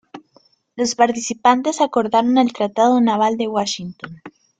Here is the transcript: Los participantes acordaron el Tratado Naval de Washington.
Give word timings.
Los 0.75 0.95
participantes 0.95 1.79
acordaron 1.79 2.39
el 2.39 2.53
Tratado 2.53 2.99
Naval 2.99 3.37
de 3.37 3.47
Washington. 3.47 4.23